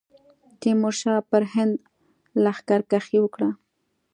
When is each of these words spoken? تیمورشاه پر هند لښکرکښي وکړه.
تیمورشاه 0.61 1.21
پر 1.29 1.43
هند 1.53 1.73
لښکرکښي 2.43 3.17
وکړه. 3.21 3.49